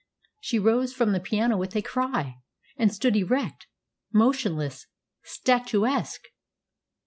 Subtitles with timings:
[0.39, 2.37] She rose from the piano with a cry,
[2.75, 3.67] and stood erect,
[4.11, 4.87] motionless,
[5.23, 6.23] statuesque.